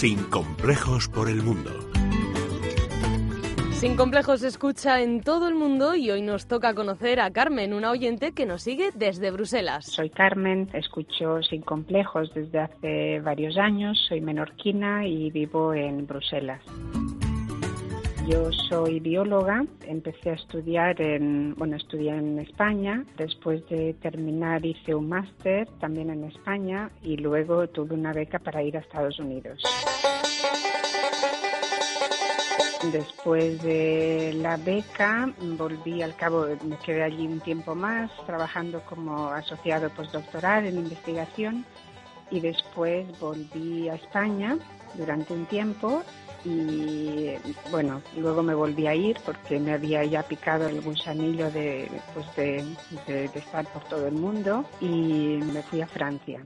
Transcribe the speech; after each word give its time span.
Sin 0.00 0.16
complejos 0.30 1.08
por 1.08 1.28
el 1.28 1.42
mundo. 1.42 1.72
Sin 3.72 3.96
complejos 3.96 4.40
se 4.40 4.48
escucha 4.48 5.02
en 5.02 5.20
todo 5.20 5.46
el 5.46 5.54
mundo 5.54 5.94
y 5.94 6.10
hoy 6.10 6.22
nos 6.22 6.46
toca 6.46 6.72
conocer 6.72 7.20
a 7.20 7.30
Carmen, 7.30 7.74
una 7.74 7.90
oyente 7.90 8.32
que 8.32 8.46
nos 8.46 8.62
sigue 8.62 8.92
desde 8.94 9.30
Bruselas. 9.30 9.84
Soy 9.84 10.08
Carmen, 10.08 10.70
escucho 10.72 11.42
Sin 11.42 11.60
complejos 11.60 12.32
desde 12.32 12.60
hace 12.60 13.20
varios 13.20 13.58
años, 13.58 14.02
soy 14.08 14.22
menorquina 14.22 15.06
y 15.06 15.30
vivo 15.30 15.74
en 15.74 16.06
Bruselas. 16.06 16.62
Yo 18.30 18.52
soy 18.52 19.00
bióloga, 19.00 19.64
empecé 19.86 20.30
a 20.30 20.34
estudiar 20.34 21.00
en, 21.00 21.54
bueno, 21.56 21.76
estudié 21.76 22.10
en 22.10 22.38
España, 22.38 23.04
después 23.16 23.66
de 23.68 23.94
terminar 23.94 24.64
hice 24.64 24.94
un 24.94 25.08
máster 25.08 25.66
también 25.80 26.10
en 26.10 26.24
España 26.24 26.90
y 27.02 27.16
luego 27.16 27.66
tuve 27.68 27.94
una 27.94 28.12
beca 28.12 28.38
para 28.38 28.62
ir 28.62 28.76
a 28.76 28.80
Estados 28.80 29.18
Unidos. 29.18 29.60
Después 32.82 33.62
de 33.62 34.32
la 34.36 34.56
beca 34.56 35.30
volví 35.38 36.00
al 36.00 36.16
cabo, 36.16 36.46
me 36.64 36.78
quedé 36.78 37.02
allí 37.02 37.26
un 37.26 37.40
tiempo 37.40 37.74
más 37.74 38.10
trabajando 38.24 38.80
como 38.88 39.28
asociado 39.28 39.90
postdoctoral 39.90 40.64
en 40.64 40.78
investigación 40.78 41.66
y 42.30 42.40
después 42.40 43.06
volví 43.18 43.88
a 43.90 43.96
España 43.96 44.56
durante 44.94 45.34
un 45.34 45.44
tiempo 45.46 46.02
y 46.42 47.34
bueno, 47.70 48.00
luego 48.16 48.42
me 48.42 48.54
volví 48.54 48.86
a 48.86 48.94
ir 48.94 49.18
porque 49.26 49.60
me 49.60 49.74
había 49.74 50.02
ya 50.04 50.22
picado 50.22 50.66
el 50.66 50.80
gusanillo 50.80 51.50
de, 51.50 51.90
pues 52.14 52.34
de, 52.34 52.64
de, 53.06 53.24
estar 53.26 53.66
por 53.66 53.84
todo 53.84 54.06
el 54.06 54.14
mundo 54.14 54.64
y 54.80 55.38
me 55.52 55.62
fui 55.62 55.82
a 55.82 55.86
Francia. 55.86 56.42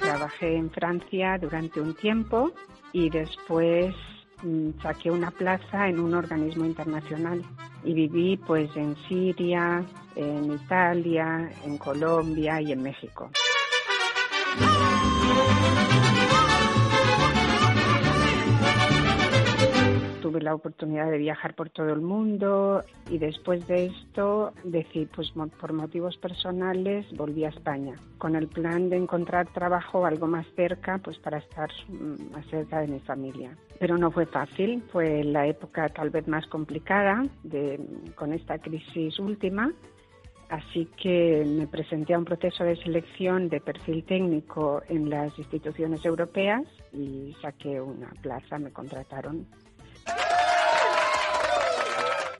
Trabajé 0.00 0.56
en 0.56 0.70
Francia 0.70 1.38
durante 1.40 1.80
un 1.80 1.94
tiempo 1.94 2.52
y 2.92 3.08
después 3.08 3.94
saqué 4.82 5.10
una 5.10 5.30
plaza 5.30 5.88
en 5.88 5.98
un 6.00 6.14
organismo 6.14 6.64
internacional 6.64 7.42
y 7.84 7.94
viví 7.94 8.36
pues 8.36 8.70
en 8.76 8.96
Siria, 9.08 9.84
en 10.14 10.52
Italia, 10.52 11.50
en 11.64 11.78
Colombia 11.78 12.60
y 12.60 12.72
en 12.72 12.82
México. 12.82 13.30
Tuve 20.28 20.42
la 20.42 20.54
oportunidad 20.54 21.10
de 21.10 21.16
viajar 21.16 21.54
por 21.54 21.70
todo 21.70 21.88
el 21.88 22.02
mundo 22.02 22.82
y 23.08 23.16
después 23.16 23.66
de 23.66 23.86
esto 23.86 24.52
decidí, 24.62 25.06
pues 25.06 25.32
por 25.58 25.72
motivos 25.72 26.18
personales, 26.18 27.06
volví 27.16 27.46
a 27.46 27.48
España 27.48 27.94
con 28.18 28.36
el 28.36 28.46
plan 28.46 28.90
de 28.90 28.96
encontrar 28.96 29.50
trabajo 29.54 30.04
algo 30.04 30.26
más 30.26 30.46
cerca, 30.54 30.98
pues 30.98 31.18
para 31.18 31.38
estar 31.38 31.70
mm, 31.88 32.32
más 32.32 32.44
cerca 32.48 32.80
de 32.80 32.88
mi 32.88 33.00
familia. 33.00 33.56
Pero 33.78 33.96
no 33.96 34.10
fue 34.10 34.26
fácil, 34.26 34.82
fue 34.92 35.24
la 35.24 35.46
época 35.46 35.88
tal 35.88 36.10
vez 36.10 36.28
más 36.28 36.46
complicada 36.48 37.24
de, 37.42 37.80
con 38.14 38.34
esta 38.34 38.58
crisis 38.58 39.18
última. 39.18 39.72
Así 40.50 40.90
que 41.02 41.42
me 41.46 41.66
presenté 41.66 42.12
a 42.12 42.18
un 42.18 42.24
proceso 42.26 42.64
de 42.64 42.76
selección 42.76 43.48
de 43.48 43.60
perfil 43.60 44.04
técnico 44.04 44.82
en 44.90 45.08
las 45.08 45.38
instituciones 45.38 46.04
europeas 46.04 46.64
y 46.92 47.34
saqué 47.40 47.80
una 47.80 48.10
plaza, 48.22 48.58
me 48.58 48.72
contrataron 48.72 49.46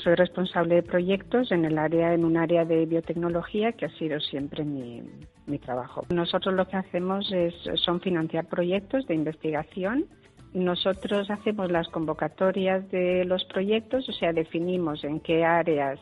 soy 0.00 0.14
responsable 0.14 0.76
de 0.76 0.82
proyectos 0.82 1.52
en 1.52 1.64
el 1.64 1.78
área, 1.78 2.12
en 2.14 2.24
un 2.24 2.36
área 2.36 2.64
de 2.64 2.86
biotecnología 2.86 3.72
que 3.72 3.86
ha 3.86 3.90
sido 3.90 4.20
siempre 4.20 4.64
mi, 4.64 5.02
mi 5.46 5.58
trabajo. 5.58 6.06
Nosotros 6.10 6.54
lo 6.54 6.66
que 6.66 6.76
hacemos 6.76 7.30
es, 7.32 7.54
son 7.76 8.00
financiar 8.00 8.46
proyectos 8.46 9.06
de 9.06 9.14
investigación. 9.14 10.06
Nosotros 10.52 11.30
hacemos 11.30 11.70
las 11.70 11.88
convocatorias 11.88 12.90
de 12.90 13.24
los 13.24 13.44
proyectos, 13.44 14.08
o 14.08 14.12
sea, 14.12 14.32
definimos 14.32 15.04
en 15.04 15.20
qué 15.20 15.44
áreas 15.44 16.00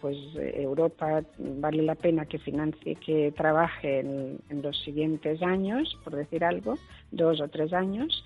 pues 0.00 0.16
Europa 0.36 1.22
vale 1.38 1.82
la 1.82 1.96
pena 1.96 2.24
que 2.26 2.38
financie, 2.38 2.94
que 2.96 3.32
trabaje 3.36 4.00
en, 4.00 4.38
en, 4.48 4.62
los 4.62 4.80
siguientes 4.82 5.42
años, 5.42 5.98
por 6.04 6.14
decir 6.14 6.44
algo, 6.44 6.74
dos 7.10 7.40
o 7.40 7.48
tres 7.48 7.72
años. 7.72 8.24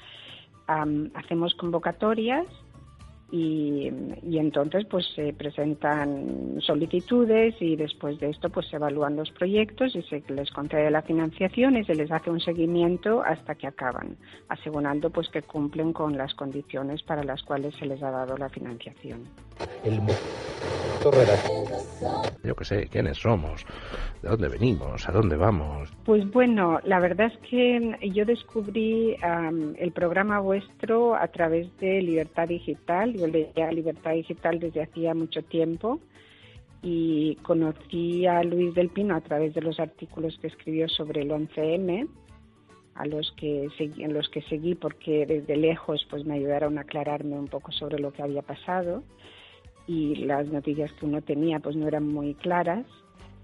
hacemos 0.66 1.54
convocatorias 1.54 2.46
y, 3.32 3.90
entonces 4.38 4.84
pues 4.90 5.06
se 5.16 5.32
presentan 5.32 6.60
solicitudes 6.60 7.54
y 7.60 7.76
después 7.76 8.20
de 8.20 8.28
esto 8.28 8.50
pues 8.50 8.68
se 8.68 8.76
evalúan 8.76 9.16
los 9.16 9.30
proyectos 9.30 9.96
y 9.96 10.02
se 10.02 10.22
les 10.28 10.50
concede 10.50 10.90
la 10.90 11.00
financiación 11.00 11.78
y 11.78 11.84
se 11.84 11.94
les 11.94 12.12
hace 12.12 12.30
un 12.30 12.40
seguimiento 12.40 13.22
hasta 13.24 13.54
que 13.54 13.66
acaban, 13.66 14.16
asegurando 14.48 15.08
pues 15.08 15.30
que 15.30 15.40
cumplen 15.40 15.94
con 15.94 16.18
las 16.18 16.34
condiciones 16.34 17.02
para 17.02 17.24
las 17.24 17.42
cuales 17.42 17.74
se 17.76 17.86
les 17.86 18.02
ha 18.02 18.10
dado 18.10 18.36
la 18.36 18.50
financiación. 18.50 19.24
Yo 22.44 22.56
qué 22.56 22.64
sé, 22.64 22.88
quiénes 22.88 23.18
somos, 23.18 23.64
de 24.22 24.28
dónde 24.28 24.48
venimos, 24.48 25.08
a 25.08 25.12
dónde 25.12 25.36
vamos. 25.36 25.90
Pues 26.04 26.30
bueno, 26.30 26.80
la 26.84 27.00
verdad 27.00 27.32
es 27.32 27.38
que 27.48 27.98
yo 28.12 28.24
descubrí 28.24 29.16
el 29.78 29.92
programa 29.92 30.40
vuestro 30.40 31.14
a 31.14 31.28
través 31.28 31.68
de 31.78 32.02
Libertad 32.02 32.48
Digital. 32.48 33.14
Yo 33.14 33.26
leía 33.26 33.70
Libertad 33.72 34.12
Digital 34.12 34.58
desde 34.58 34.82
hacía 34.82 35.14
mucho 35.14 35.42
tiempo 35.42 36.00
y 36.82 37.36
conocí 37.42 38.26
a 38.26 38.42
Luis 38.42 38.74
del 38.74 38.90
Pino 38.90 39.14
a 39.14 39.20
través 39.20 39.54
de 39.54 39.62
los 39.62 39.78
artículos 39.78 40.36
que 40.40 40.48
escribió 40.48 40.88
sobre 40.88 41.22
el 41.22 41.30
11M 41.30 42.08
a 42.94 43.06
los 43.06 43.32
que 43.32 43.68
seguí, 43.78 44.02
en 44.02 44.12
los 44.12 44.28
que 44.28 44.42
seguí 44.42 44.74
porque 44.74 45.24
desde 45.26 45.56
lejos 45.56 46.06
pues 46.10 46.24
me 46.24 46.34
ayudaron 46.34 46.76
a 46.76 46.82
aclararme 46.82 47.38
un 47.38 47.48
poco 47.48 47.72
sobre 47.72 47.98
lo 47.98 48.12
que 48.12 48.22
había 48.22 48.42
pasado 48.42 49.02
y 49.86 50.16
las 50.16 50.48
noticias 50.48 50.92
que 50.92 51.06
uno 51.06 51.22
tenía 51.22 51.60
pues 51.60 51.76
no 51.76 51.88
eran 51.88 52.08
muy 52.08 52.34
claras. 52.34 52.86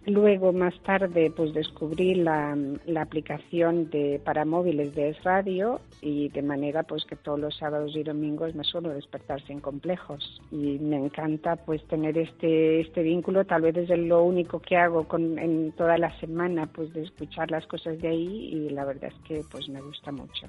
Luego, 0.06 0.54
más 0.54 0.74
tarde, 0.84 1.30
pues 1.36 1.52
descubrí 1.52 2.14
la, 2.14 2.56
la 2.86 3.02
aplicación 3.02 3.90
de 3.90 4.18
para 4.24 4.46
móviles 4.46 4.94
de 4.94 5.10
Es 5.10 5.22
Radio 5.22 5.80
y 6.00 6.30
de 6.30 6.40
manera 6.40 6.82
pues 6.82 7.04
que 7.04 7.14
todos 7.14 7.38
los 7.38 7.56
sábados 7.58 7.94
y 7.94 8.04
domingos 8.04 8.54
me 8.54 8.64
suelo 8.64 8.88
despertar 8.88 9.42
sin 9.42 9.60
complejos 9.60 10.40
y 10.50 10.78
me 10.78 10.96
encanta 10.96 11.56
pues 11.56 11.86
tener 11.88 12.16
este 12.16 12.80
este 12.80 13.02
vínculo. 13.02 13.44
Tal 13.44 13.60
vez 13.60 13.76
es 13.76 13.90
lo 13.90 14.22
único 14.22 14.60
que 14.60 14.78
hago 14.78 15.06
con, 15.06 15.38
en 15.38 15.72
toda 15.72 15.98
la 15.98 16.18
semana, 16.20 16.66
pues 16.66 16.90
de 16.94 17.02
escuchar 17.02 17.50
las 17.50 17.66
cosas 17.66 18.00
de 18.00 18.08
ahí 18.08 18.50
y 18.54 18.70
la 18.70 18.86
verdad 18.86 19.12
es 19.14 19.28
que 19.28 19.42
pues 19.50 19.68
me 19.68 19.82
gusta 19.82 20.10
mucho. 20.10 20.46